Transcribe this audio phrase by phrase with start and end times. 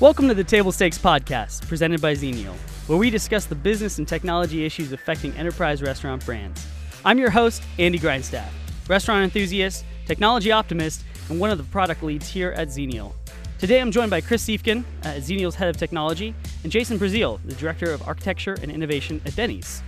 [0.00, 2.54] Welcome to the Table Stakes Podcast, presented by Xenial,
[2.86, 6.64] where we discuss the business and technology issues affecting enterprise restaurant brands.
[7.04, 8.48] I'm your host, Andy Grindstaff,
[8.88, 13.12] restaurant enthusiast, technology optimist, and one of the product leads here at Xenial.
[13.58, 17.56] Today I'm joined by Chris Siefken, uh, Xenial's head of technology, and Jason Brazil, the
[17.56, 19.82] director of architecture and innovation at Denny's.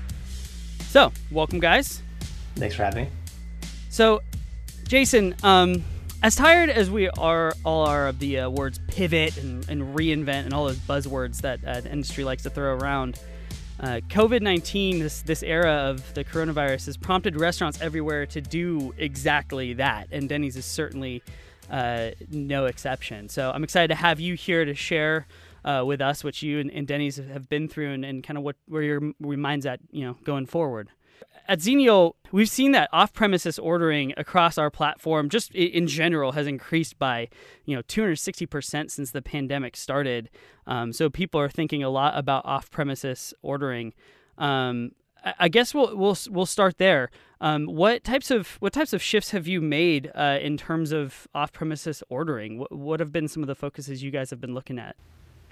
[0.89, 2.03] So, welcome, guys.
[2.57, 3.11] Thanks for having me.
[3.91, 4.23] So,
[4.89, 5.85] Jason, um,
[6.23, 10.45] as tired as we are all are of the uh, words pivot and, and, reinvent
[10.45, 13.19] and all those buzzwords that uh, the industry likes to throw around,
[13.81, 18.95] uh, COVID 19, this, this era of the coronavirus, has prompted restaurants everywhere to do
[18.99, 20.09] exactly that.
[20.13, 21.23] And Denny's is certainly
[21.71, 23.31] uh, no exception.
[23.31, 25.27] So I'm excited to have you here to share.
[25.63, 28.43] Uh, with us, what you and, and Denny's have been through, and, and kind of
[28.43, 30.89] what where your, where your mind's at, you know, going forward
[31.49, 36.99] at Xenial, we've seen that off-premises ordering across our platform, just in general, has increased
[36.99, 37.29] by
[37.65, 40.31] you know 260% since the pandemic started.
[40.67, 43.93] Um, so people are thinking a lot about off-premises ordering.
[44.39, 44.93] Um,
[45.39, 47.11] I guess we'll we'll we'll start there.
[47.41, 51.29] Um, what types of what types of shifts have you made uh, in terms of
[51.35, 52.59] off-premises ordering?
[52.59, 54.97] What, what have been some of the focuses you guys have been looking at?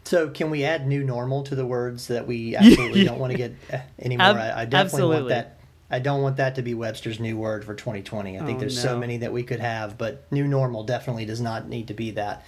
[0.05, 3.37] So, can we add new normal to the words that we absolutely don't want to
[3.37, 4.27] get uh, anymore?
[4.27, 5.17] Ab- I, I, definitely absolutely.
[5.17, 5.58] want that
[5.91, 8.39] I don't want that to be Webster's new word for 2020.
[8.39, 8.91] I think oh, there's no.
[8.91, 12.11] so many that we could have, but new normal definitely does not need to be
[12.13, 12.45] that.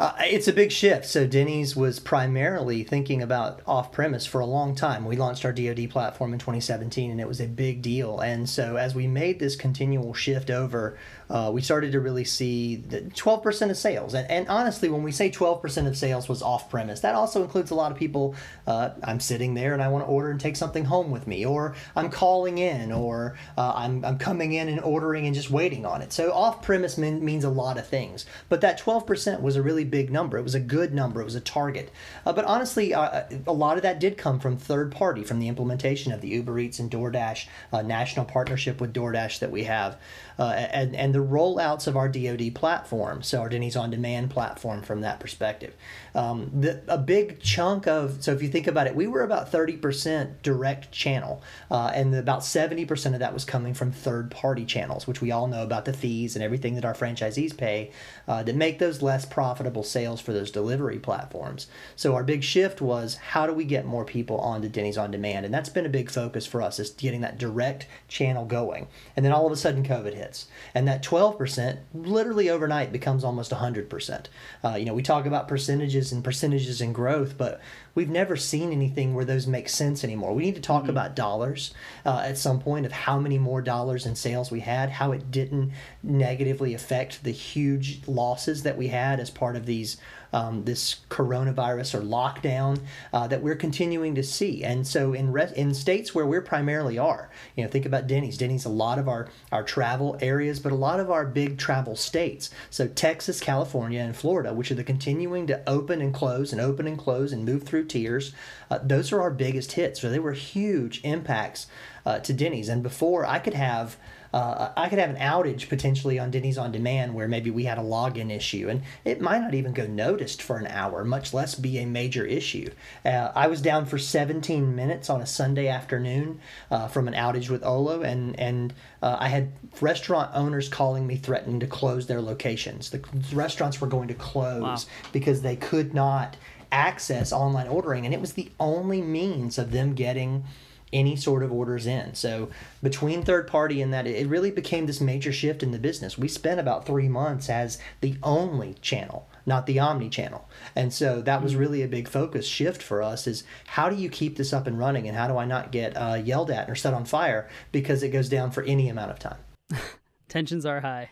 [0.00, 1.04] Uh, it's a big shift.
[1.04, 5.04] So Denny's was primarily thinking about off premise for a long time.
[5.04, 8.18] We launched our DoD platform in 2017, and it was a big deal.
[8.18, 10.96] And so as we made this continual shift over,
[11.30, 14.14] uh, we started to really see the 12% of sales.
[14.14, 17.70] And, and honestly, when we say 12% of sales was off premise, that also includes
[17.70, 18.34] a lot of people.
[18.66, 21.46] Uh, I'm sitting there and I want to order and take something home with me,
[21.46, 25.86] or I'm calling in, or uh, I'm, I'm coming in and ordering and just waiting
[25.86, 26.12] on it.
[26.12, 28.26] So off premise mean, means a lot of things.
[28.48, 30.36] But that 12% was a really big number.
[30.36, 31.20] It was a good number.
[31.20, 31.92] It was a target.
[32.26, 35.46] Uh, but honestly, uh, a lot of that did come from third party, from the
[35.46, 39.96] implementation of the Uber Eats and DoorDash uh, national partnership with DoorDash that we have,
[40.38, 43.22] and and the rollouts of our DoD platform.
[43.22, 45.74] So our Denny's on Demand platform from that perspective.
[46.14, 49.50] Um, the, a big chunk of so if you think about it, we were about
[49.50, 54.30] thirty percent direct channel, uh, and about seventy percent of that was coming from third
[54.30, 57.90] party channels, which we all know about the fees and everything that our franchisees pay
[58.26, 61.68] uh, that make those less profitable sales for those delivery platforms.
[61.96, 65.44] So our big shift was how do we get more people onto Denny's on Demand,
[65.44, 68.88] and that's been a big focus for us is getting that direct channel going.
[69.14, 73.24] And then all of a sudden COVID hits, and that twelve percent literally overnight becomes
[73.24, 74.28] almost hundred percent.
[74.64, 77.60] Uh, you know, we talk about percentages and percentages and growth, but
[77.96, 80.32] we've never seen anything where those make sense anymore.
[80.32, 80.90] We need to talk mm-hmm.
[80.90, 81.74] about dollars
[82.06, 85.32] uh, at some point of how many more dollars in sales we had, how it
[85.32, 85.72] didn't
[86.04, 89.96] negatively affect the huge losses that we had as part of these
[90.32, 92.80] um, this coronavirus or lockdown
[93.12, 94.62] uh, that we're continuing to see.
[94.62, 98.38] And so in re- in states where we're primarily are, you know, think about Denny's.
[98.38, 101.96] Denny's a lot of our our travel areas, but a lot of our big travel
[101.96, 102.50] states.
[102.70, 106.86] So Texas, California, and Florida, which are the continuing to open and close and open
[106.86, 108.32] and close and move through tiers.
[108.70, 110.00] Uh, those are our biggest hits.
[110.00, 111.66] So they were huge impacts
[112.06, 112.68] uh, to Denny's.
[112.68, 113.96] And before I could have
[114.32, 117.78] uh, I could have an outage potentially on Denny's on Demand where maybe we had
[117.78, 121.54] a login issue, and it might not even go noticed for an hour, much less
[121.54, 122.70] be a major issue.
[123.04, 127.50] Uh, I was down for 17 minutes on a Sunday afternoon uh, from an outage
[127.50, 132.20] with Olo, and and uh, I had restaurant owners calling me threatening to close their
[132.20, 132.90] locations.
[132.90, 133.02] The
[133.32, 134.76] restaurants were going to close wow.
[135.12, 136.36] because they could not
[136.72, 140.44] access online ordering, and it was the only means of them getting
[140.92, 142.14] any sort of orders in.
[142.14, 142.50] So
[142.82, 146.18] between third party and that, it really became this major shift in the business.
[146.18, 150.48] We spent about three months as the only channel, not the omni channel.
[150.74, 151.60] And so that was mm-hmm.
[151.60, 154.78] really a big focus shift for us is how do you keep this up and
[154.78, 158.02] running and how do I not get uh, yelled at or set on fire because
[158.02, 159.38] it goes down for any amount of time?
[160.28, 161.10] Tensions are high.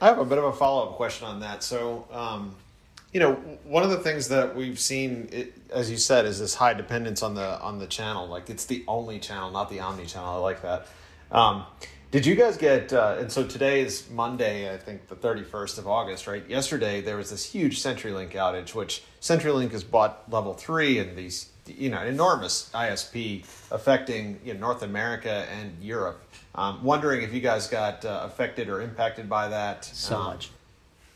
[0.00, 1.62] I have a bit of a follow up question on that.
[1.62, 2.54] So, um,
[3.12, 3.34] you know,
[3.64, 5.30] one of the things that we've seen,
[5.70, 8.26] as you said, is this high dependence on the on the channel.
[8.26, 10.34] Like it's the only channel, not the omni channel.
[10.34, 10.86] I like that.
[11.30, 11.64] Um,
[12.10, 12.92] did you guys get?
[12.92, 16.46] Uh, and so today is Monday, I think the thirty first of August, right?
[16.48, 21.50] Yesterday there was this huge CenturyLink outage, which CenturyLink has bought level three and these,
[21.66, 26.22] you know, enormous ISP affecting you know, North America and Europe.
[26.54, 29.84] Um, wondering if you guys got uh, affected or impacted by that.
[29.84, 30.50] So um, much.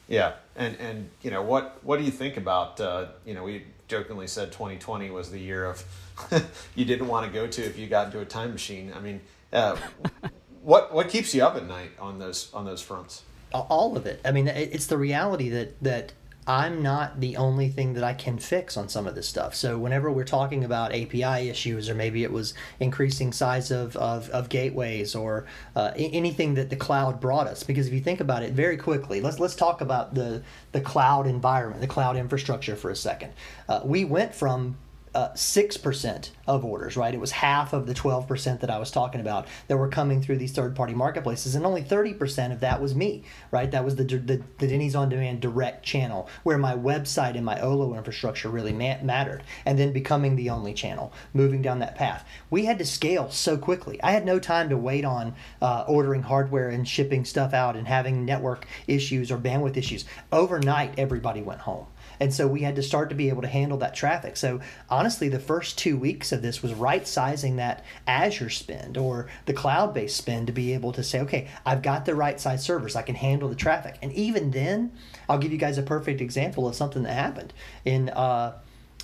[0.08, 3.64] Yeah, and and you know what what do you think about uh, you know we
[3.88, 5.84] jokingly said 2020 was the year of
[6.74, 8.92] you didn't want to go to if you got into a time machine.
[8.94, 9.20] I mean,
[9.52, 9.76] uh,
[10.62, 13.22] what what keeps you up at night on those on those fronts?
[13.52, 14.20] All of it.
[14.24, 16.12] I mean, it's the reality that that
[16.46, 19.54] I'm not the only thing that I can fix on some of this stuff.
[19.54, 24.28] So whenever we're talking about API issues, or maybe it was increasing size of, of,
[24.30, 25.46] of gateways, or
[25.76, 29.20] uh, anything that the cloud brought us, because if you think about it very quickly,
[29.20, 30.42] let's let's talk about the
[30.72, 33.32] the cloud environment, the cloud infrastructure for a second.
[33.68, 34.76] Uh, we went from
[35.14, 37.14] uh, six percent of orders, right?
[37.14, 40.22] It was half of the twelve percent that I was talking about that were coming
[40.22, 43.70] through these third-party marketplaces, and only thirty percent of that was me, right?
[43.70, 47.60] That was the, the the Denny's on Demand direct channel where my website and my
[47.60, 52.26] Olo infrastructure really ma- mattered, and then becoming the only channel, moving down that path.
[52.50, 54.02] We had to scale so quickly.
[54.02, 57.86] I had no time to wait on uh, ordering hardware and shipping stuff out and
[57.86, 60.04] having network issues or bandwidth issues.
[60.30, 61.86] Overnight, everybody went home.
[62.22, 64.36] And so we had to start to be able to handle that traffic.
[64.36, 69.28] So honestly, the first two weeks of this was right sizing that Azure spend or
[69.46, 72.62] the cloud based spend to be able to say, okay, I've got the right size
[72.62, 73.96] servers, I can handle the traffic.
[74.02, 74.92] And even then,
[75.28, 77.52] I'll give you guys a perfect example of something that happened
[77.84, 78.08] in.
[78.10, 78.52] Uh,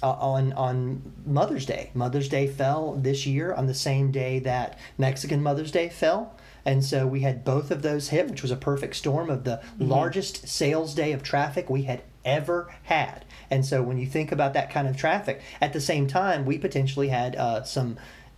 [0.01, 1.91] uh, on on Mother's Day.
[1.93, 6.37] Mother's Day fell this year on the same day that Mexican Mother's Day fell.
[6.65, 9.57] And so we had both of those hit, which was a perfect storm of the
[9.57, 9.89] mm-hmm.
[9.89, 13.25] largest sales day of traffic we had ever had.
[13.51, 16.59] And so when you think about that kind of traffic, at the same time, we
[16.59, 17.97] potentially had uh, some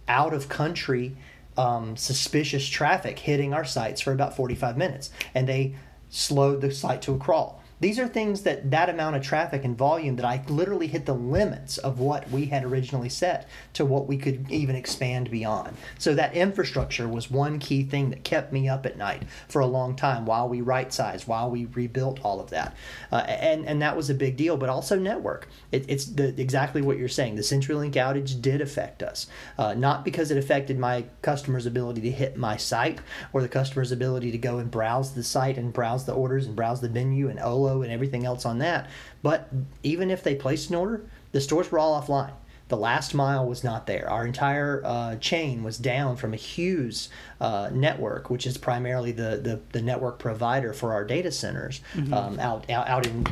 [0.09, 1.17] out of country
[1.57, 5.11] um, suspicious traffic hitting our sites for about 45 minutes.
[5.35, 5.75] And they
[6.09, 7.60] slowed the site to a crawl.
[7.81, 11.15] These are things that that amount of traffic and volume that I literally hit the
[11.15, 15.77] limits of what we had originally set to what we could even expand beyond.
[15.99, 19.67] So that infrastructure was one key thing that kept me up at night for a
[19.67, 22.77] long time while we right sized, while we rebuilt all of that,
[23.11, 24.57] uh, and and that was a big deal.
[24.57, 25.49] But also network.
[25.73, 27.37] It, it's the, exactly what you're saying.
[27.37, 29.27] The CenturyLink outage did affect us,
[29.57, 33.01] uh, not because it affected my customer's ability to hit my site
[33.33, 36.55] or the customer's ability to go and browse the site and browse the orders and
[36.55, 37.39] browse the menu and
[37.83, 38.89] And everything else on that.
[39.23, 39.49] But
[39.83, 42.33] even if they placed an order, the stores were all offline.
[42.69, 44.09] The last mile was not there.
[44.09, 47.09] Our entire uh, chain was down from a Hughes
[47.41, 52.15] uh, network, which is primarily the, the, the, network provider for our data centers mm-hmm.
[52.15, 53.27] um, out, out, out in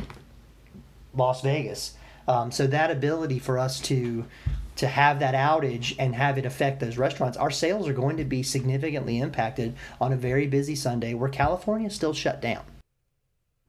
[1.15, 1.93] Las Vegas.
[2.27, 4.25] Um, so that ability for us to
[4.79, 8.23] to have that outage and have it affect those restaurants, our sales are going to
[8.23, 12.63] be significantly impacted on a very busy Sunday where California is still shut down.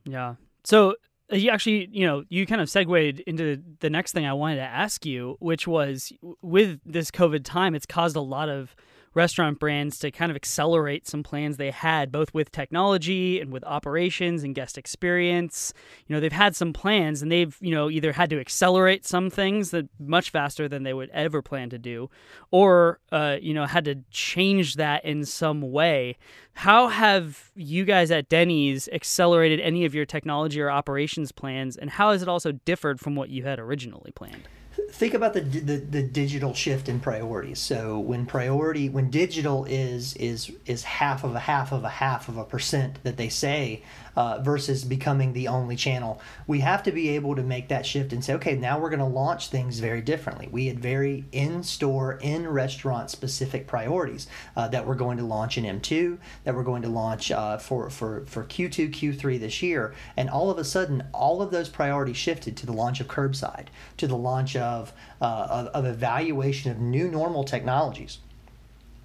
[0.05, 0.97] Yeah, so
[1.33, 4.57] uh, you actually, you know, you kind of segued into the next thing I wanted
[4.57, 6.13] to ask you, which was
[6.43, 8.75] with this COVID time, it's caused a lot of
[9.15, 13.65] restaurant brands to kind of accelerate some plans they had, both with technology and with
[13.65, 15.73] operations and guest experience.
[16.07, 19.31] You know, they've had some plans and they've, you know, either had to accelerate some
[19.31, 22.09] things that much faster than they would ever plan to do,
[22.51, 26.17] or, uh, you know, had to change that in some way.
[26.53, 31.91] How have you guys at Denny's accelerated any of your technology or operations plans, and
[31.91, 34.49] how has it also differed from what you had originally planned?
[34.91, 37.59] Think about the, the, the digital shift in priorities.
[37.59, 42.29] So when priority when digital is is is half of a half of a half
[42.29, 43.83] of a percent that they say
[44.17, 46.21] uh, versus becoming the only channel.
[46.47, 49.01] We have to be able to make that shift and say, okay, now we're going
[49.01, 50.49] to launch things very differently.
[50.51, 54.27] We had very in store, in restaurant specific priorities
[54.57, 57.91] uh, that we're going to launch in M2, that we're going to launch uh, for,
[57.91, 59.95] for, for Q2, Q3 this year.
[60.17, 63.67] And all of a sudden, all of those priorities shifted to the launch of curbside,
[63.97, 68.19] to the launch of, uh, of, of evaluation of new normal technologies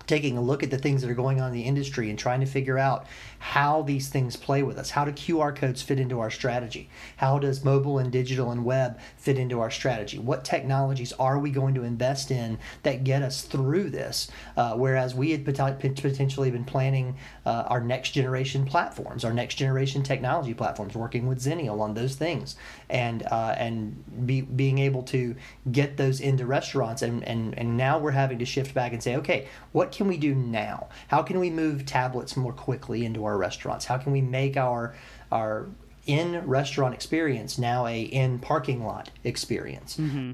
[0.08, 2.40] taking a look at the things that are going on in the industry and trying
[2.40, 3.06] to figure out
[3.40, 4.90] how these things play with us.
[4.90, 6.90] How do QR codes fit into our strategy?
[7.18, 10.18] How does mobile and digital and web fit into our strategy?
[10.18, 14.30] What technologies are we going to invest in that get us through this?
[14.58, 20.04] Uh, whereas we had potentially been planning uh, our next generation platforms, our next generation
[20.04, 22.56] technology platforms, working with Xenial on those things,
[22.90, 25.36] and uh, and be, being able to
[25.72, 27.02] get those into restaurants.
[27.02, 30.18] And, and and now we're having to shift back and say, okay, what can we
[30.18, 30.90] do now?
[31.08, 33.86] How can we move tablets more quickly into our restaurants?
[33.86, 34.96] How can we make our
[35.32, 35.68] our
[36.06, 39.98] in restaurant experience now a in parking lot experience?
[39.98, 40.32] Mm-hmm.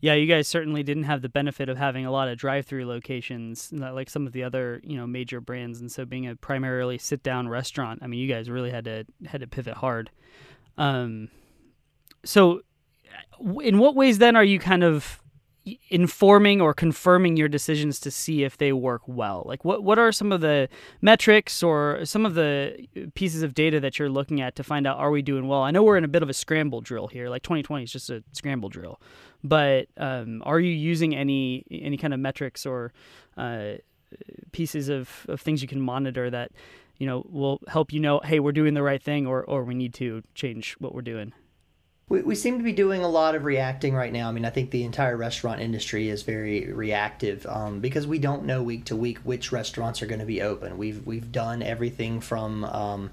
[0.00, 3.72] Yeah, you guys certainly didn't have the benefit of having a lot of drive-through locations
[3.72, 7.48] like some of the other you know major brands, and so being a primarily sit-down
[7.48, 10.10] restaurant, I mean, you guys really had to had to pivot hard.
[10.78, 11.28] Um,
[12.24, 12.60] so,
[13.62, 15.20] in what ways then are you kind of
[15.88, 19.42] informing or confirming your decisions to see if they work well?
[19.46, 20.68] Like what what are some of the
[21.00, 24.98] metrics or some of the pieces of data that you're looking at to find out
[24.98, 25.62] are we doing well?
[25.62, 27.28] I know we're in a bit of a scramble drill here.
[27.28, 29.00] Like 2020 is just a scramble drill,
[29.42, 32.92] but um, are you using any any kind of metrics or
[33.36, 33.74] uh,
[34.52, 36.52] pieces of, of things you can monitor that
[36.98, 39.74] you know will help you know hey we're doing the right thing or or we
[39.74, 41.32] need to change what we're doing?
[42.08, 44.28] We, we seem to be doing a lot of reacting right now.
[44.28, 48.44] I mean, I think the entire restaurant industry is very reactive um, because we don't
[48.44, 50.78] know week to week which restaurants are going to be open.
[50.78, 53.10] We've we've done everything from um,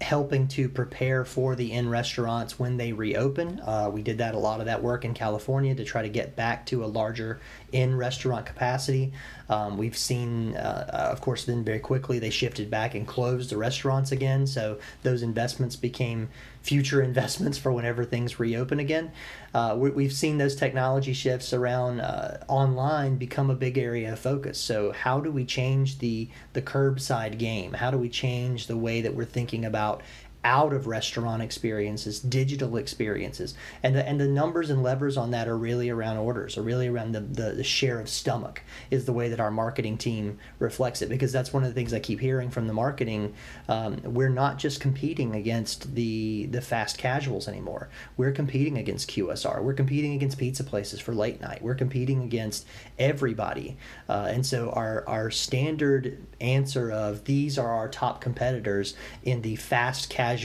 [0.00, 3.60] helping to prepare for the in restaurants when they reopen.
[3.60, 6.36] Uh, we did that a lot of that work in California to try to get
[6.36, 7.40] back to a larger
[7.72, 9.12] in restaurant capacity.
[9.48, 13.56] Um, we've seen, uh, of course, then very quickly they shifted back and closed the
[13.56, 14.46] restaurants again.
[14.46, 16.28] So those investments became
[16.66, 19.12] future investments for whenever things reopen again.
[19.54, 24.18] Uh, we, have seen those technology shifts around uh, online become a big area of
[24.18, 24.58] focus.
[24.58, 27.74] So how do we change the the curbside game?
[27.74, 30.02] How do we change the way that we're thinking about
[30.46, 33.54] out of restaurant experiences, digital experiences.
[33.82, 36.86] And the, and the numbers and levers on that are really around orders, are really
[36.86, 41.02] around the, the, the, share of stomach, is the way that our marketing team reflects
[41.02, 41.08] it.
[41.08, 43.34] Because that's one of the things I keep hearing from the marketing.
[43.68, 47.88] Um, we're not just competing against the, the fast casuals anymore.
[48.16, 49.60] We're competing against QSR.
[49.60, 51.60] We're competing against pizza places for late night.
[51.60, 52.66] We're competing against
[53.00, 53.78] everybody.
[54.08, 59.56] Uh, and so our, our standard answer of these are our top competitors in the
[59.56, 60.35] fast casual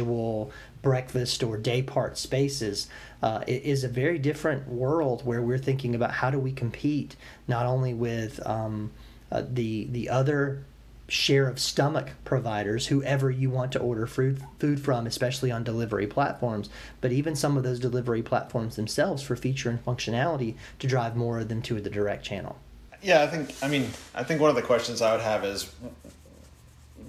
[0.82, 2.88] breakfast or day part spaces
[3.22, 7.16] uh, is a very different world where we're thinking about how do we compete
[7.48, 8.92] not only with um,
[9.32, 10.64] uh, the the other
[11.08, 16.08] share of stomach providers, whoever you want to order food food from, especially on delivery
[16.08, 16.70] platforms,
[17.02, 21.40] but even some of those delivery platforms themselves for feature and functionality to drive more
[21.40, 22.58] of them to the direct channel.
[23.02, 23.54] Yeah, I think.
[23.62, 25.74] I mean, I think one of the questions I would have is,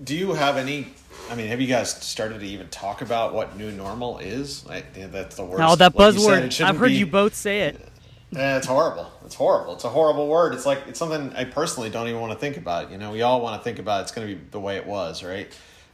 [0.03, 0.89] do you have any?
[1.33, 4.67] I mean, have you guys started to even talk about what new normal is?
[4.67, 5.61] Like, that's the word.
[5.61, 6.53] Now that like buzzword.
[6.53, 7.89] Said, I've heard be, you both say it.
[8.37, 9.11] Eh, it's horrible.
[9.25, 9.73] It's horrible.
[9.73, 10.53] It's a horrible word.
[10.53, 12.91] It's like it's something I personally don't even want to think about.
[12.91, 14.87] You know, we all want to think about it's going to be the way it
[14.87, 15.51] was, right?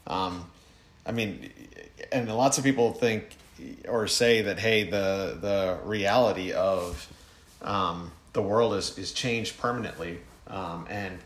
[0.08, 0.44] Um,
[1.06, 1.52] I mean,
[2.10, 3.36] and lots of people think
[3.88, 7.08] or say that hey, the the reality of
[7.62, 10.18] um, the world is, is changed permanently.
[10.48, 11.18] Um, and,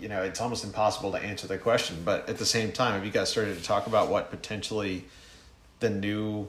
[0.00, 2.02] you know, it's almost impossible to answer the question.
[2.04, 5.04] But at the same time, have you guys started to talk about what potentially
[5.80, 6.48] the new,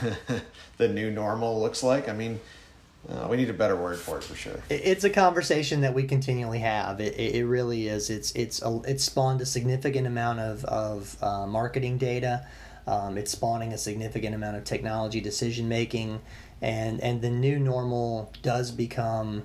[0.78, 2.08] the new normal looks like?
[2.08, 2.40] I mean,
[3.08, 4.62] uh, we need a better word for it for sure.
[4.70, 7.00] It's a conversation that we continually have.
[7.00, 8.10] It, it really is.
[8.10, 12.46] It's it's a, it's spawned a significant amount of of uh, marketing data.
[12.86, 16.20] Um, it's spawning a significant amount of technology decision making
[16.62, 19.42] and and the new normal does become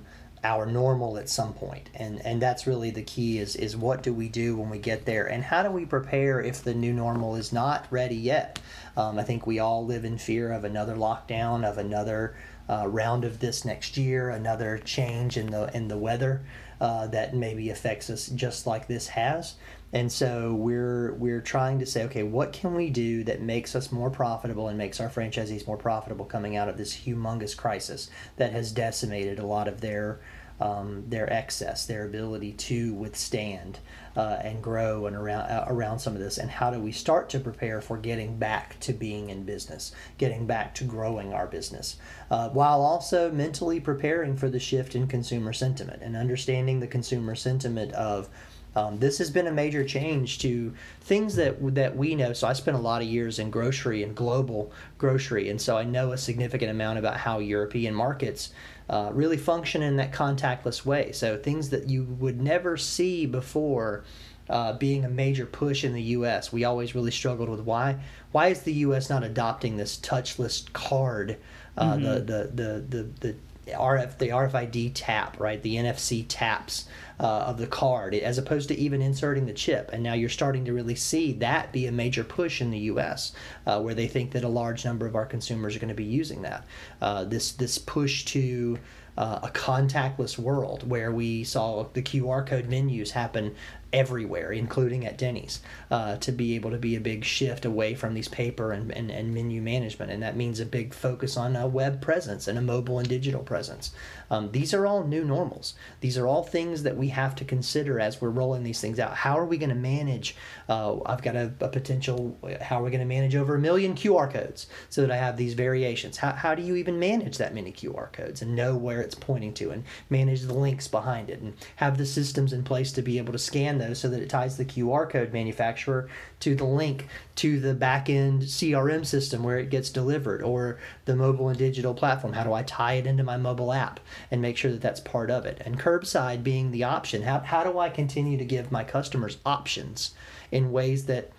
[0.47, 1.89] our normal at some point.
[1.93, 5.05] And and that's really the key is is what do we do when we get
[5.05, 5.25] there?
[5.25, 8.59] And how do we prepare if the new normal is not ready yet?
[8.95, 12.35] Um, i think we all live in fear of another lockdown of another
[12.67, 16.41] uh, round of this next year another change in the in the weather
[16.79, 19.55] uh, that maybe affects us just like this has.
[19.93, 23.91] And so we're we're trying to say, okay, what can we do that makes us
[23.91, 28.51] more profitable and makes our franchisees more profitable coming out of this humongous crisis that
[28.51, 30.19] has decimated a lot of their
[30.59, 33.79] um, their excess, their ability to withstand
[34.15, 37.29] uh, and grow and around uh, around some of this, and how do we start
[37.29, 41.97] to prepare for getting back to being in business, getting back to growing our business,
[42.31, 47.35] uh, while also mentally preparing for the shift in consumer sentiment and understanding the consumer
[47.35, 48.27] sentiment of
[48.77, 52.31] um, this has been a major change to things that that we know.
[52.33, 55.83] So I spent a lot of years in grocery and global grocery, and so I
[55.83, 58.51] know a significant amount about how European markets
[58.87, 61.11] uh, really function in that contactless way.
[61.11, 64.03] So things that you would never see before.
[64.49, 67.97] Uh, being a major push in the U.S., we always really struggled with why.
[68.31, 69.09] Why is the U.S.
[69.09, 71.35] not adopting this touchless card,
[71.75, 72.03] uh, mm-hmm.
[72.03, 73.35] the, the the the the
[73.73, 75.61] RF the RFID tap, right?
[75.61, 76.85] The NFC taps
[77.19, 79.89] uh, of the card, as opposed to even inserting the chip.
[79.91, 83.33] And now you're starting to really see that be a major push in the U.S.,
[83.65, 86.03] uh, where they think that a large number of our consumers are going to be
[86.03, 86.65] using that.
[87.01, 88.77] Uh, this this push to
[89.17, 93.55] uh, a contactless world where we saw the QR code menus happen
[93.93, 98.13] everywhere, including at Denny's, uh, to be able to be a big shift away from
[98.13, 100.11] these paper and, and, and menu management.
[100.11, 103.43] And that means a big focus on a web presence and a mobile and digital
[103.43, 103.93] presence.
[104.29, 105.75] Um, these are all new normals.
[106.01, 109.15] These are all things that we have to consider as we're rolling these things out.
[109.15, 110.35] How are we going to manage?
[110.67, 113.95] Uh, I've got a, a, potential, how are we going to manage over a million
[113.95, 116.17] QR codes so that I have these variations?
[116.17, 119.53] How, how do you even manage that many QR codes and know where it's pointing
[119.55, 123.17] to and manage the links behind it and have the systems in place to be
[123.17, 127.07] able to scan those so that it ties the QR code manufacturer to the link
[127.35, 131.93] to the back end CRM system where it gets delivered or the mobile and digital
[131.93, 132.33] platform?
[132.33, 133.99] How do I tie it into my mobile app
[134.31, 135.61] and make sure that that's part of it?
[135.65, 137.23] And curbside being the option.
[137.23, 140.13] How, how do I continue to give my customers options
[140.51, 141.31] in ways that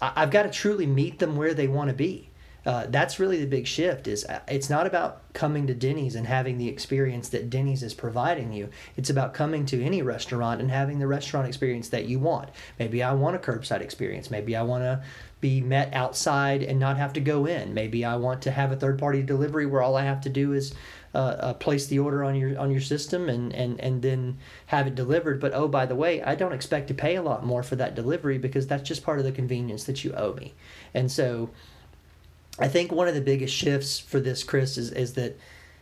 [0.00, 2.30] I've got to truly meet them where they want to be?
[2.66, 6.26] Uh, that's really the big shift is uh, it's not about coming to denny's and
[6.26, 8.68] having the experience that denny's is providing you.
[8.96, 12.50] It's about coming to any restaurant and having the restaurant experience that you want.
[12.78, 14.32] Maybe i want a curbside experience.
[14.32, 15.04] Maybe i want to
[15.40, 17.72] be met outside and not have to go in.
[17.72, 20.52] Maybe i want to have a third party delivery where all i have to do
[20.52, 20.74] is
[21.14, 24.88] uh, uh, place the order on your on your system and, and and then have
[24.88, 25.40] it delivered.
[25.40, 27.94] But oh by the way i don't expect to pay a lot more for that
[27.94, 30.54] delivery because that's just part of the convenience that you owe me.
[30.92, 31.50] And so
[32.58, 35.38] I think one of the biggest shifts for this, Chris, is, is that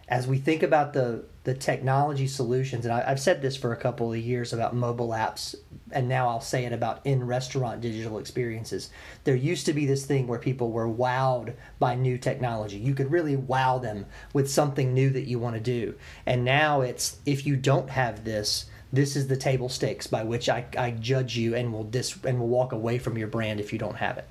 [0.09, 3.76] as we think about the, the technology solutions, and I, have said this for a
[3.76, 5.54] couple of years about mobile apps,
[5.93, 8.90] and now I'll say it about in restaurant digital experiences.
[9.23, 12.76] There used to be this thing where people were wowed by new technology.
[12.76, 15.95] You could really wow them with something new that you want to do.
[16.26, 20.49] And now it's if you don't have this, this is the table stakes by which
[20.49, 23.73] I, I judge you and will dis and will walk away from your brand if
[23.73, 24.28] you don't have it.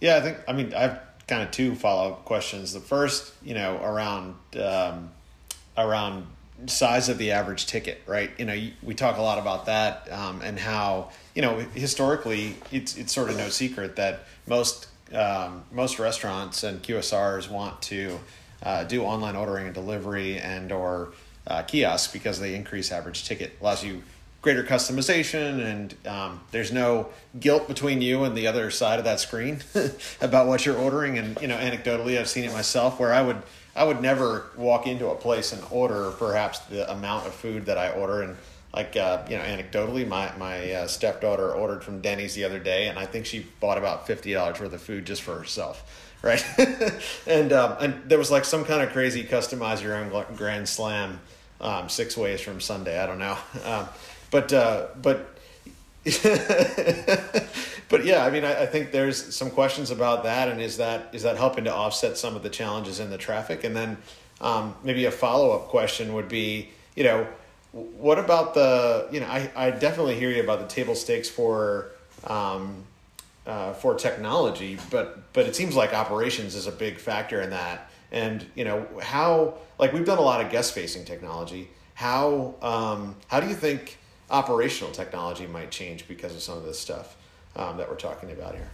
[0.00, 0.38] Yeah, I think.
[0.46, 2.72] I mean, I have kind of two follow up questions.
[2.72, 5.10] The first, you know, around um,
[5.76, 6.26] around
[6.66, 8.30] size of the average ticket, right?
[8.38, 12.96] You know, we talk a lot about that um, and how you know historically it's
[12.96, 18.18] it's sort of no secret that most um, most restaurants and QSRs want to
[18.62, 21.12] uh, do online ordering and delivery and or
[21.46, 24.02] uh, kiosks because they increase average ticket allows you
[24.46, 27.08] greater customization and um, there's no
[27.40, 29.60] guilt between you and the other side of that screen
[30.20, 31.18] about what you're ordering.
[31.18, 33.42] And you know anecdotally i've seen it myself where i would
[33.74, 37.76] i would never walk into a place and order perhaps the amount of food that
[37.76, 38.22] i order.
[38.22, 38.36] And
[38.72, 42.86] like uh, you know anecdotally my, my uh, stepdaughter ordered from denny's the other day
[42.86, 46.44] and i think she bought about $50 worth of food just for herself right?
[47.26, 51.18] And um, and there was like some kind of crazy customize your own grand slam
[51.60, 52.96] um, six ways from sunday.
[52.98, 53.36] I don't know.
[53.64, 53.88] Um,
[54.30, 55.36] but uh, but
[57.88, 61.08] but yeah, I mean, I, I, think there's some questions about that, and is that
[61.12, 63.64] is that helping to offset some of the challenges in the traffic?
[63.64, 63.96] And then
[64.40, 67.26] um, maybe a follow up question would be, you know,
[67.72, 71.90] what about the, you know, I, I definitely hear you about the table stakes for
[72.24, 72.84] um,
[73.44, 77.90] uh, for technology, but but it seems like operations is a big factor in that.
[78.12, 81.68] And you know how, like we've done a lot of guest facing technology.
[81.94, 83.98] How um, how do you think
[84.30, 87.16] operational technology might change because of some of this stuff
[87.54, 88.68] um, that we're talking about here.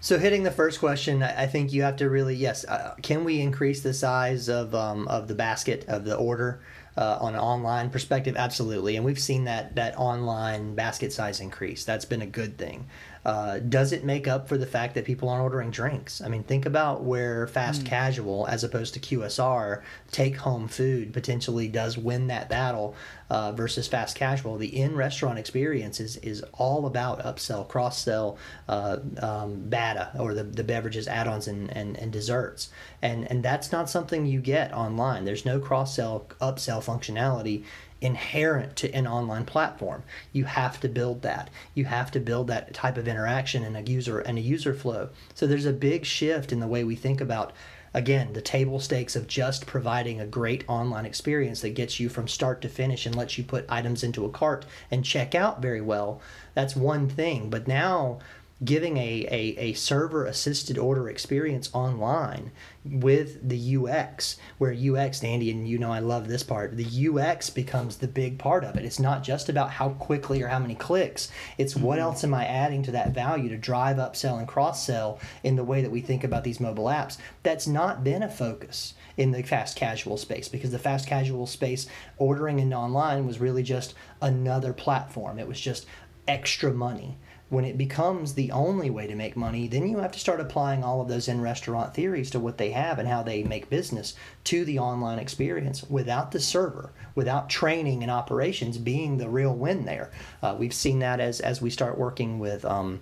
[0.00, 2.64] So hitting the first question, I think you have to really yes.
[2.64, 6.60] Uh, can we increase the size of um, of the basket of the order
[6.96, 8.36] uh, on an online perspective?
[8.36, 11.84] Absolutely, and we've seen that that online basket size increase.
[11.84, 12.86] That's been a good thing.
[13.28, 16.22] Uh, does it make up for the fact that people aren't ordering drinks?
[16.22, 17.84] I mean, think about where fast mm.
[17.84, 22.96] casual, as opposed to QSR, take home food potentially does win that battle
[23.28, 24.56] uh, versus fast casual.
[24.56, 30.32] The in restaurant experience is, is all about upsell, cross sell, uh, um, BADA, or
[30.32, 32.70] the, the beverages, add ons, and, and, and desserts.
[33.02, 35.26] And, and that's not something you get online.
[35.26, 37.64] There's no cross sell, upsell functionality
[38.00, 40.02] inherent to an online platform.
[40.32, 41.50] You have to build that.
[41.74, 45.10] You have to build that type of interaction and a user and a user flow.
[45.34, 47.52] So there's a big shift in the way we think about
[47.94, 52.28] again the table stakes of just providing a great online experience that gets you from
[52.28, 55.80] start to finish and lets you put items into a cart and check out very
[55.80, 56.20] well.
[56.54, 58.18] That's one thing, but now
[58.64, 62.50] giving a, a, a server assisted order experience online
[62.84, 67.50] with the UX, where UX, Andy, and you know I love this part, the UX
[67.50, 68.84] becomes the big part of it.
[68.84, 71.84] It's not just about how quickly or how many clicks, it's mm-hmm.
[71.84, 75.54] what else am I adding to that value to drive upsell and cross sell in
[75.54, 77.18] the way that we think about these mobile apps.
[77.44, 81.86] That's not been a focus in the fast casual space because the fast casual space
[82.16, 85.38] ordering and online was really just another platform.
[85.38, 85.86] It was just
[86.26, 87.16] extra money
[87.50, 90.84] when it becomes the only way to make money, then you have to start applying
[90.84, 94.14] all of those in restaurant theories to what they have and how they make business
[94.44, 99.86] to the online experience without the server, without training and operations being the real win
[99.86, 100.10] there.
[100.42, 103.00] Uh, we've seen that as, as we start working with um,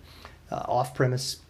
[0.50, 1.40] uh, off premise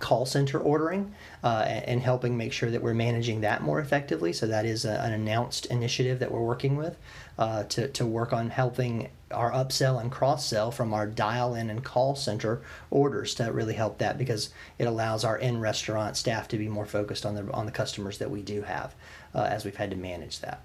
[0.00, 4.32] call center ordering uh, and helping make sure that we're managing that more effectively.
[4.32, 6.96] So that is a, an announced initiative that we're working with
[7.38, 11.68] uh, to, to work on helping our upsell and cross sell from our dial in
[11.68, 16.46] and call center orders to really help that because it allows our in restaurant staff
[16.48, 18.94] to be more focused on the on the customers that we do have
[19.34, 20.64] uh, as we've had to manage that.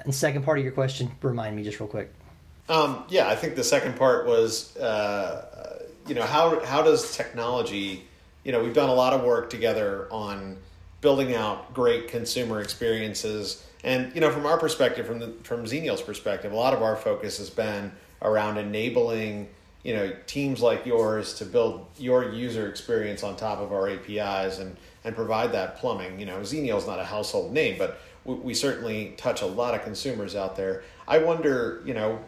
[0.00, 2.12] And second part of your question, remind me just real quick.
[2.68, 8.04] Um, yeah, I think the second part was, uh, you know, how how does technology,
[8.44, 10.56] you know, we've done a lot of work together on
[11.00, 16.02] building out great consumer experiences and you know, from our perspective, from the from Xenial's
[16.02, 19.48] perspective, a lot of our focus has been around enabling
[19.82, 24.58] you know teams like yours to build your user experience on top of our APIs
[24.58, 26.20] and and provide that plumbing.
[26.20, 29.74] You know, Xenial is not a household name, but we, we certainly touch a lot
[29.74, 30.84] of consumers out there.
[31.08, 32.20] I wonder, you know,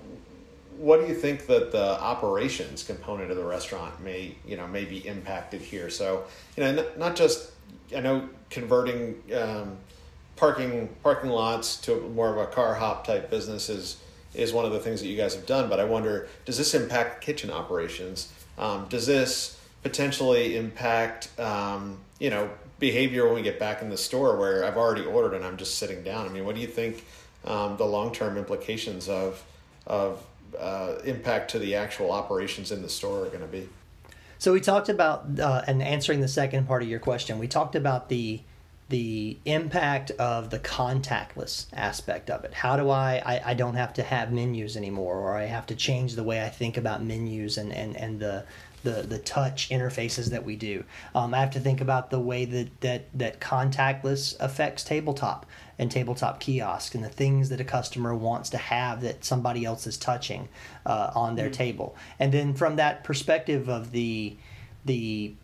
[0.76, 4.84] what do you think that the operations component of the restaurant may you know may
[4.84, 6.24] be impacted here so
[6.56, 7.52] you know not just
[7.96, 9.76] i know converting um,
[10.36, 13.96] parking parking lots to more of a car hop type business is
[14.34, 15.68] is one of the things that you guys have done.
[15.68, 18.32] But I wonder, does this impact kitchen operations?
[18.58, 23.96] Um, does this potentially impact um, you know behavior when we get back in the
[23.96, 26.26] store where I've already ordered and I'm just sitting down?
[26.26, 27.04] I mean, what do you think
[27.44, 29.42] um, the long term implications of
[29.86, 30.24] of
[30.58, 33.68] uh, impact to the actual operations in the store are going to be?
[34.38, 37.74] So we talked about, uh, and answering the second part of your question, we talked
[37.74, 38.42] about the
[38.88, 42.52] the impact of the contactless aspect of it.
[42.52, 45.74] How do I, I, I don't have to have menus anymore, or I have to
[45.74, 48.44] change the way I think about menus and, and, and the,
[48.82, 50.84] the, the touch interfaces that we do.
[51.14, 55.46] Um, I have to think about the way that, that, that contactless affects tabletop
[55.78, 59.86] and tabletop kiosk and the things that a customer wants to have that somebody else
[59.86, 60.48] is touching
[60.84, 61.54] uh, on their mm-hmm.
[61.54, 61.96] table.
[62.18, 64.36] And then from that perspective of the,
[64.84, 65.34] the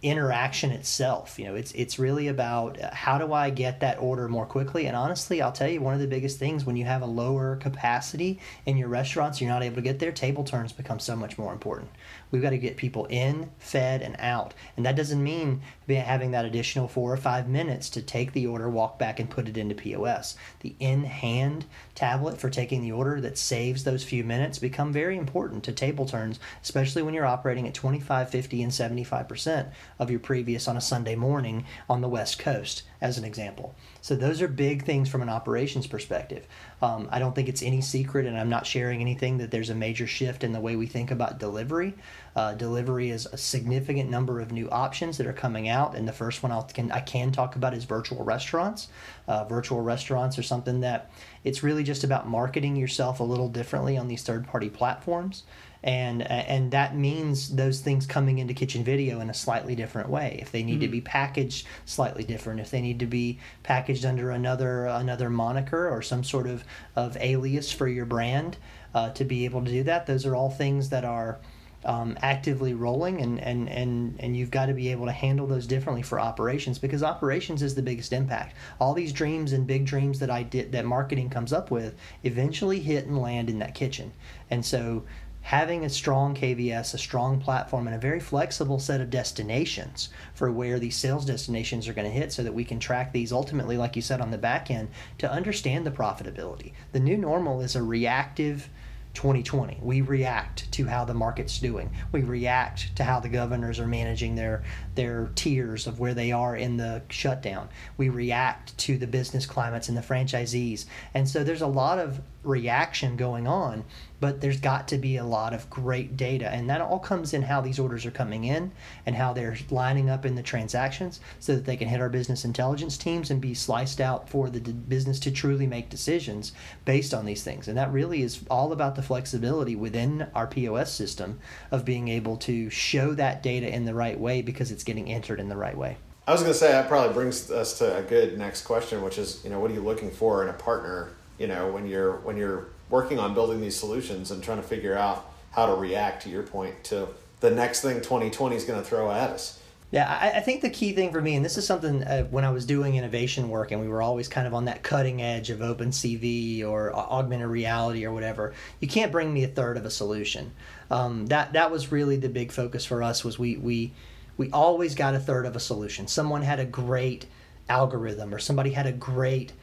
[0.00, 1.38] interaction itself.
[1.38, 4.86] You know, it's it's really about uh, how do I get that order more quickly.
[4.86, 7.56] And honestly, I'll tell you one of the biggest things when you have a lower
[7.56, 10.12] capacity in your restaurants, you're not able to get there.
[10.12, 11.90] Table turns become so much more important.
[12.30, 14.54] We've got to get people in, fed, and out.
[14.76, 18.68] And that doesn't mean having that additional four or five minutes to take the order,
[18.68, 20.36] walk back, and put it into POS.
[20.60, 21.64] The in hand
[21.94, 26.06] tablet for taking the order that saves those few minutes become very important to table
[26.06, 30.80] turns, especially when you're operating at 25, 50, and 75% of your previous on a
[30.80, 33.74] Sunday morning on the West Coast, as an example.
[34.00, 36.46] So those are big things from an operations perspective.
[36.82, 39.74] Um, I don't think it's any secret, and I'm not sharing anything that there's a
[39.74, 41.94] major shift in the way we think about delivery.
[42.36, 46.12] Uh, delivery is a significant number of new options that are coming out, and the
[46.12, 48.88] first one I'll, can, I can talk about is virtual restaurants.
[49.26, 51.10] Uh, virtual restaurants are something that
[51.44, 55.44] it's really just about marketing yourself a little differently on these third-party platforms
[55.82, 60.38] and and that means those things coming into kitchen video in a slightly different way
[60.42, 60.80] if they need mm-hmm.
[60.82, 65.88] to be packaged slightly different if they need to be packaged under another another moniker
[65.88, 66.64] or some sort of
[66.96, 68.56] of alias for your brand
[68.94, 71.38] uh, to be able to do that those are all things that are
[71.84, 75.66] um, actively rolling and, and, and, and you've got to be able to handle those
[75.66, 80.18] differently for operations because operations is the biggest impact all these dreams and big dreams
[80.18, 84.12] that i did that marketing comes up with eventually hit and land in that kitchen
[84.50, 85.04] and so
[85.48, 90.52] having a strong KVS, a strong platform, and a very flexible set of destinations for
[90.52, 93.78] where these sales destinations are going to hit so that we can track these ultimately,
[93.78, 96.72] like you said, on the back end to understand the profitability.
[96.92, 98.68] The new normal is a reactive
[99.14, 99.78] 2020.
[99.82, 101.90] We react to how the market's doing.
[102.12, 104.62] We react to how the governors are managing their
[104.94, 107.68] their tiers of where they are in the shutdown.
[107.96, 110.86] We react to the business climates and the franchisees.
[111.14, 113.84] And so there's a lot of reaction going on
[114.20, 117.42] but there's got to be a lot of great data and that all comes in
[117.42, 118.70] how these orders are coming in
[119.06, 122.44] and how they're lining up in the transactions so that they can hit our business
[122.44, 126.52] intelligence teams and be sliced out for the business to truly make decisions
[126.84, 130.92] based on these things and that really is all about the flexibility within our POS
[130.92, 131.38] system
[131.70, 135.40] of being able to show that data in the right way because it's getting entered
[135.40, 135.96] in the right way
[136.28, 139.16] I was going to say that probably brings us to a good next question, which
[139.16, 141.08] is, you know, what are you looking for in a partner?
[141.38, 144.96] You know, when you're when you're working on building these solutions and trying to figure
[144.96, 147.08] out how to react to your point to
[147.40, 149.60] the next thing 2020 is going to throw at us.
[149.90, 152.44] Yeah, I, I, think the key thing for me, and this is something uh, when
[152.44, 155.48] I was doing innovation work, and we were always kind of on that cutting edge
[155.48, 158.52] of OpenCV or augmented reality or whatever.
[158.80, 160.52] You can't bring me a third of a solution.
[160.90, 163.24] Um, that that was really the big focus for us.
[163.24, 163.92] Was we we
[164.36, 166.06] we always got a third of a solution.
[166.06, 167.24] Someone had a great
[167.70, 169.54] algorithm, or somebody had a great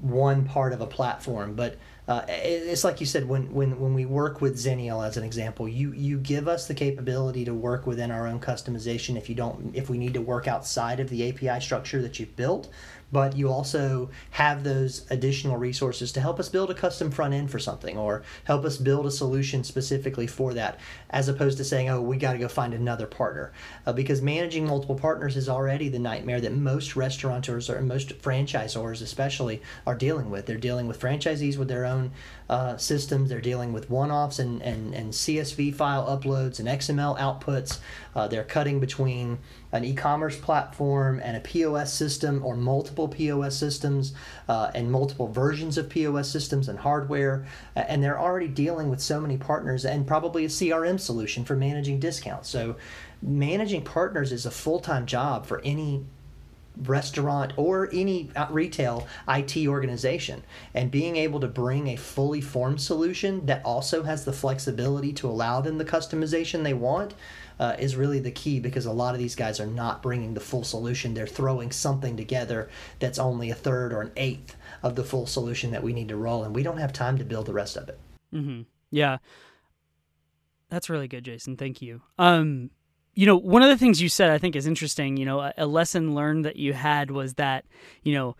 [0.00, 1.76] one part of a platform, but
[2.08, 5.68] uh, it's like you said when, when when we work with Xenial as an example,
[5.68, 9.70] you you give us the capability to work within our own customization if you don't
[9.74, 12.68] if we need to work outside of the API structure that you've built
[13.12, 17.50] but you also have those additional resources to help us build a custom front end
[17.50, 21.90] for something or help us build a solution specifically for that, as opposed to saying,
[21.90, 23.52] oh, we got to go find another partner.
[23.86, 29.02] Uh, because managing multiple partners is already the nightmare that most restaurateurs or most franchisors,
[29.02, 30.46] especially, are dealing with.
[30.46, 32.12] They're dealing with franchisees with their own
[32.52, 37.18] uh, systems, they're dealing with one offs and, and, and CSV file uploads and XML
[37.18, 37.78] outputs.
[38.14, 39.38] Uh, they're cutting between
[39.72, 44.12] an e-commerce platform and a POS system or multiple POS systems
[44.50, 47.46] uh, and multiple versions of POS systems and hardware.
[47.74, 52.00] And they're already dealing with so many partners and probably a CRM solution for managing
[52.00, 52.50] discounts.
[52.50, 52.76] So
[53.22, 56.04] managing partners is a full-time job for any
[56.84, 60.42] restaurant or any uh, retail IT organization
[60.74, 65.28] and being able to bring a fully formed solution that also has the flexibility to
[65.28, 67.14] allow them the customization they want
[67.60, 70.40] uh, is really the key because a lot of these guys are not bringing the
[70.40, 71.14] full solution.
[71.14, 75.70] They're throwing something together that's only a third or an eighth of the full solution
[75.70, 77.88] that we need to roll, and we don't have time to build the rest of
[77.88, 78.00] it.
[78.34, 78.62] Mm-hmm.
[78.90, 79.18] Yeah,
[80.70, 81.56] that's really good, Jason.
[81.56, 82.02] Thank you.
[82.18, 82.70] Um,
[83.14, 85.16] you know, one of the things you said I think is interesting.
[85.16, 87.64] You know, a, a lesson learned that you had was that
[88.02, 88.36] you know,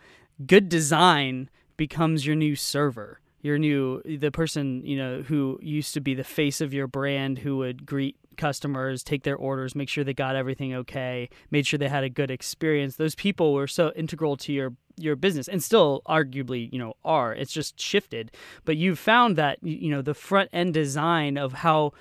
[0.47, 3.21] good design becomes your new server.
[3.41, 7.41] Your new the person you know who used to be the face of your brand
[7.41, 11.77] who would greet customers take their orders make sure they got everything okay made sure
[11.77, 12.97] they had a good experience.
[12.97, 17.35] Those people were so integral to your your business and still arguably you know are.
[17.35, 18.31] It's just shifted.
[18.65, 21.95] But you've found that you know the front end design of how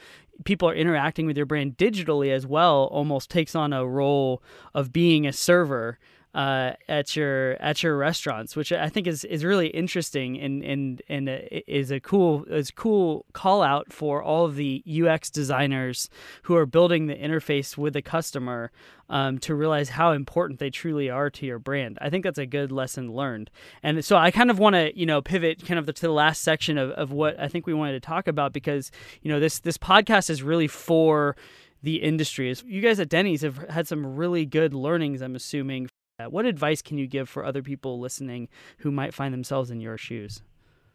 [0.45, 4.41] people are interacting with your brand digitally as well almost takes on a role
[4.73, 5.97] of being a server
[6.33, 11.01] uh, at your at your restaurants, which I think is, is really interesting and and
[11.09, 11.29] and
[11.67, 16.09] is a cool is cool call out for all of the UX designers
[16.43, 18.71] who are building the interface with the customer
[19.09, 21.97] um, to realize how important they truly are to your brand.
[22.01, 23.51] I think that's a good lesson learned.
[23.83, 26.43] And so I kind of want to you know pivot kind of to the last
[26.43, 28.89] section of, of what I think we wanted to talk about because
[29.21, 31.35] you know this this podcast is really for
[31.83, 32.55] the industry.
[32.65, 35.89] You guys at Denny's have had some really good learnings, I'm assuming,
[36.27, 39.97] what advice can you give for other people listening who might find themselves in your
[39.97, 40.41] shoes?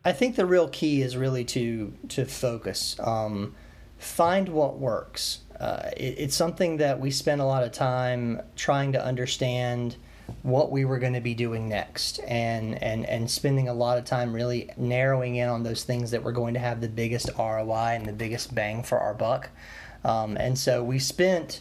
[0.04, 2.96] I think the real key is really to to focus.
[3.00, 3.54] Um,
[3.98, 5.40] find what works.
[5.58, 9.96] Uh, it, it's something that we spend a lot of time trying to understand
[10.42, 14.04] what we were going to be doing next and, and, and spending a lot of
[14.04, 17.94] time really narrowing in on those things that were going to have the biggest ROI
[17.94, 19.50] and the biggest bang for our buck.
[20.04, 21.60] Um, and so we spent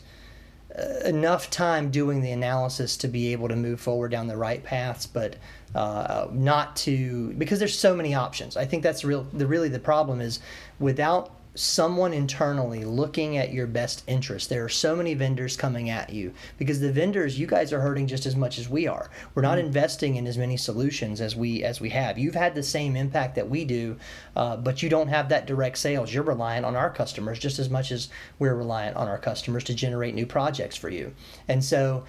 [1.06, 5.06] enough time doing the analysis to be able to move forward down the right paths,
[5.06, 5.36] but
[5.74, 8.58] uh, not to because there's so many options.
[8.58, 9.24] I think that's real.
[9.34, 10.40] The really the problem is
[10.80, 14.50] without someone internally looking at your best interest.
[14.50, 18.08] There are so many vendors coming at you because the vendors, you guys are hurting
[18.08, 19.10] just as much as we are.
[19.34, 19.68] We're not mm-hmm.
[19.68, 22.18] investing in as many solutions as we as we have.
[22.18, 23.98] You've had the same impact that we do,
[24.36, 26.14] uh, but you don't have that direct sales.
[26.14, 29.74] You're reliant on our customers just as much as we're reliant on our customers to
[29.74, 31.14] generate new projects for you.
[31.48, 32.04] And so,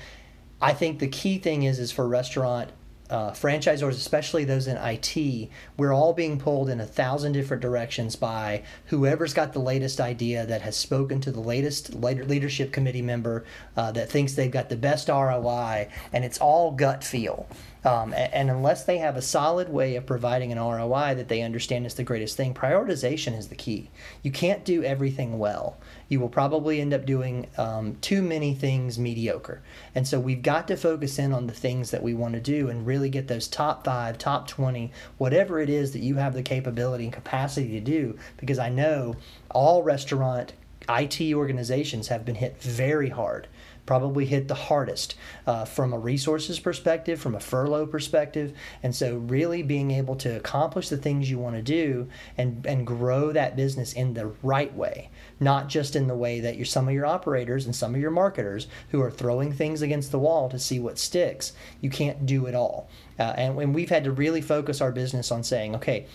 [0.61, 2.71] I think the key thing is is for restaurant
[3.11, 8.16] uh, franchisors, especially those in IT, we're all being pulled in a thousand different directions
[8.16, 13.45] by whoever's got the latest idea that has spoken to the latest leadership committee member
[13.77, 17.47] uh, that thinks they've got the best ROI, and it's all gut feel.
[17.87, 21.87] Um, and unless they have a solid way of providing an ROI that they understand
[21.87, 23.90] is the greatest thing, prioritization is the key.
[24.25, 25.77] You can't do everything well.
[26.09, 29.62] You will probably end up doing um, too many things mediocre.
[29.94, 32.68] And so we've got to focus in on the things that we want to do
[32.68, 36.42] and really get those top five, top 20, whatever it is that you have the
[36.42, 38.18] capability and capacity to do.
[38.37, 39.14] Because I know
[39.49, 40.55] all restaurant
[40.88, 43.46] IT organizations have been hit very hard
[43.87, 45.14] probably hit the hardest
[45.46, 48.53] uh, from a resources perspective, from a furlough perspective.
[48.83, 52.87] And so, really being able to accomplish the things you want to do and, and
[52.87, 56.88] grow that business in the right way, not just in the way that you're some
[56.88, 60.49] of your operators and some of your marketers who are throwing things against the wall
[60.49, 61.53] to see what sticks.
[61.81, 62.90] You can't do it all.
[63.18, 66.07] Uh, and, and we've had to really focus our business on saying, okay,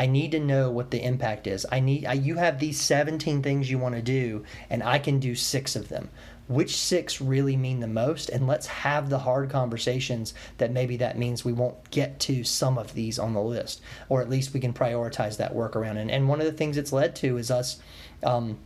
[0.00, 1.66] I need to know what the impact is.
[1.70, 5.18] I need I, you have these 17 things you want to do and I can
[5.18, 6.08] do 6 of them
[6.50, 11.16] which six really mean the most and let's have the hard conversations that maybe that
[11.16, 14.58] means we won't get to some of these on the list or at least we
[14.58, 17.50] can prioritize that work around and, and one of the things it's led to is
[17.50, 17.78] us
[18.24, 18.58] um,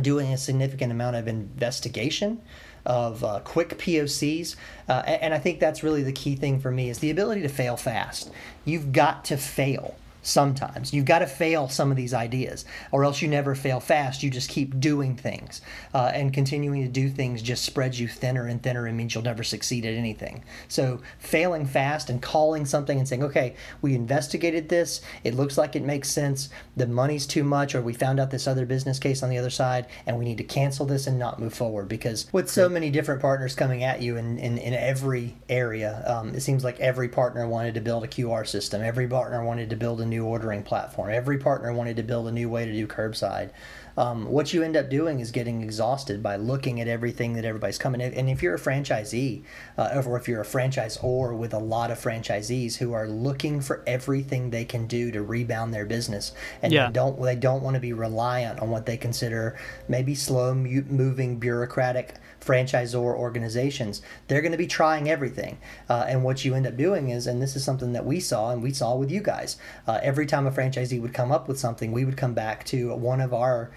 [0.00, 2.40] doing a significant amount of investigation
[2.84, 4.56] of uh, quick POCs,
[4.88, 7.48] uh, and I think that's really the key thing for me is the ability to
[7.48, 8.28] fail fast.
[8.64, 10.94] You've got to fail sometimes.
[10.94, 14.22] You've got to fail some of these ideas, or else you never fail fast.
[14.22, 15.60] You just keep doing things.
[15.92, 19.24] Uh, and continuing to do things just spreads you thinner and thinner and means you'll
[19.24, 20.44] never succeed at anything.
[20.68, 25.00] So, failing fast and calling something and saying, okay, we investigated this.
[25.24, 26.48] It looks like it makes sense.
[26.76, 29.50] The money's too much, or we found out this other business case on the other
[29.50, 31.88] side, and we need to cancel this and not move forward.
[31.88, 36.34] Because with so many different partners coming at you in, in, in every area, um,
[36.34, 39.76] it seems like every partner wanted to build a QR system, every partner wanted to
[39.76, 41.10] build a new ordering platform.
[41.10, 43.50] Every partner wanted to build a new way to do curbside.
[43.96, 47.78] Um, what you end up doing is getting exhausted by looking at everything that everybody's
[47.78, 48.14] coming in.
[48.14, 49.42] And if you're a franchisee,
[49.76, 53.82] uh, or if you're a franchisor with a lot of franchisees who are looking for
[53.86, 56.86] everything they can do to rebound their business, and yeah.
[56.86, 61.38] they don't they don't want to be reliant on what they consider maybe slow moving
[61.38, 65.58] bureaucratic franchisor organizations, they're going to be trying everything.
[65.88, 68.50] Uh, and what you end up doing is, and this is something that we saw
[68.50, 71.58] and we saw with you guys, uh, every time a franchisee would come up with
[71.58, 73.70] something, we would come back to one of our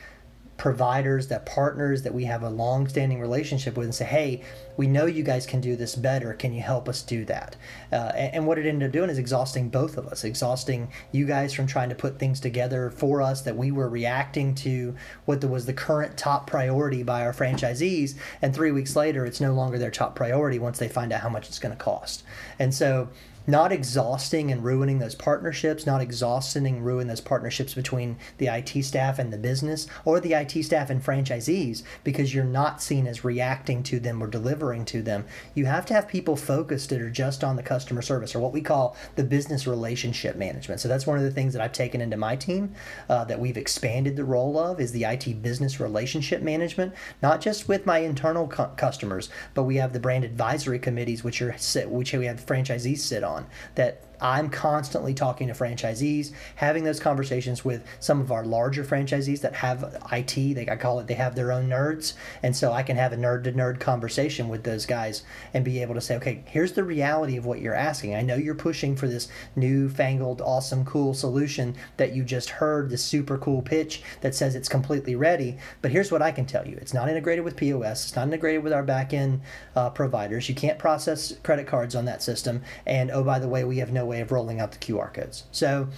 [0.57, 4.41] providers, that partners that we have a long-standing relationship with, and say, "Hey,
[4.77, 6.33] we know you guys can do this better.
[6.33, 7.55] Can you help us do that?"
[7.91, 11.25] Uh, and, and, what it ended up doing is exhausting both of us, exhausting you
[11.25, 15.43] guys from trying to put things together for us that we were reacting to what
[15.43, 19.77] was the current top priority by our franchisees, and three weeks later, it's no longer
[19.77, 22.23] their top priority once they find out how much it's going to cost.
[22.59, 23.09] And so
[23.47, 28.83] not exhausting and ruining those partnerships, not exhausting and ruining those partnerships between the IT
[28.83, 33.23] staff and the business or the IT staff and franchisees because you're not seen as
[33.23, 35.25] reacting to them or delivering to them.
[35.53, 38.53] You have to have people focused that are just on the customer service or what
[38.53, 40.81] we call the business relationship management.
[40.81, 42.73] So that's one of the things that I've taken into my team
[43.09, 47.67] uh, that we've expanded the role of is the IT business relationship management, not just
[47.67, 51.55] with my internal cu- customers, but we have the brand advisory committees which are
[51.87, 53.45] which we have franchisees sit on on
[53.75, 59.41] that I'm constantly talking to franchisees, having those conversations with some of our larger franchisees
[59.41, 60.35] that have IT.
[60.35, 63.17] They I call it they have their own nerds, and so I can have a
[63.17, 65.23] nerd to nerd conversation with those guys
[65.53, 68.15] and be able to say, okay, here's the reality of what you're asking.
[68.15, 72.89] I know you're pushing for this new fangled, awesome, cool solution that you just heard,
[72.89, 75.57] this super cool pitch that says it's completely ready.
[75.81, 78.05] But here's what I can tell you: it's not integrated with POS.
[78.05, 79.41] It's not integrated with our back end
[79.75, 80.49] uh, providers.
[80.49, 82.61] You can't process credit cards on that system.
[82.85, 85.45] And oh, by the way, we have no way of rolling out the QR codes.
[85.51, 85.89] So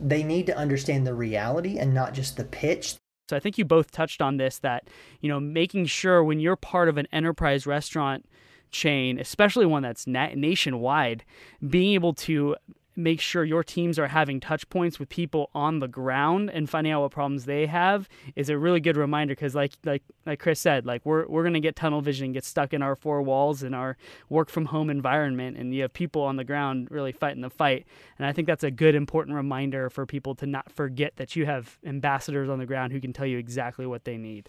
[0.00, 2.96] they need to understand the reality and not just the pitch.
[3.28, 4.88] So I think you both touched on this that,
[5.20, 8.26] you know, making sure when you're part of an enterprise restaurant
[8.70, 11.24] chain, especially one that's nationwide,
[11.66, 12.56] being able to
[12.96, 16.92] make sure your teams are having touch points with people on the ground and finding
[16.92, 20.60] out what problems they have is a really good reminder because like like like Chris
[20.60, 23.62] said like we're we're going to get tunnel vision get stuck in our four walls
[23.62, 23.96] in our
[24.28, 27.86] work from home environment and you have people on the ground really fighting the fight
[28.18, 31.46] and I think that's a good important reminder for people to not forget that you
[31.46, 34.48] have ambassadors on the ground who can tell you exactly what they need.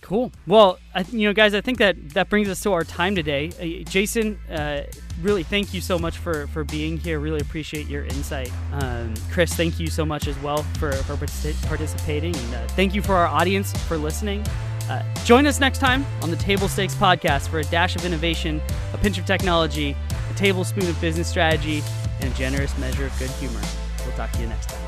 [0.00, 0.30] Cool.
[0.46, 3.50] Well, I, you know, guys, I think that that brings us to our time today.
[3.60, 4.82] Uh, Jason, uh,
[5.20, 7.18] really, thank you so much for for being here.
[7.18, 8.52] Really appreciate your insight.
[8.72, 13.02] Um, Chris, thank you so much as well for for participating, and uh, thank you
[13.02, 14.44] for our audience for listening.
[14.88, 18.60] Uh, join us next time on the Table Stakes podcast for a dash of innovation,
[18.92, 19.96] a pinch of technology,
[20.30, 21.82] a tablespoon of business strategy,
[22.20, 23.60] and a generous measure of good humor.
[24.04, 24.82] We'll talk to you next time.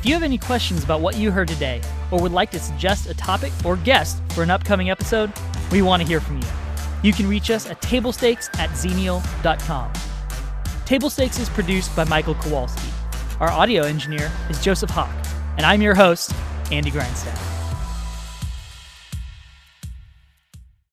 [0.00, 3.08] If you have any questions about what you heard today, or would like to suggest
[3.08, 5.32] a topic or guest for an upcoming episode,
[5.70, 6.48] we want to hear from you.
[7.02, 9.92] You can reach us at tablestakes at xenial.com.
[10.84, 12.88] Table Stakes is produced by Michael Kowalski.
[13.40, 15.14] Our audio engineer is Joseph Hawk,
[15.56, 16.32] and I'm your host,
[16.70, 17.55] Andy Grindstaff.